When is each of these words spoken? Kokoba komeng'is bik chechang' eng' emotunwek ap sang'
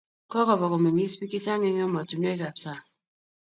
Kokoba 0.31 0.65
komeng'is 0.71 1.13
bik 1.19 1.31
chechang' 1.33 1.65
eng' 1.69 1.83
emotunwek 1.85 2.39
ap 2.49 2.55
sang' 2.63 2.85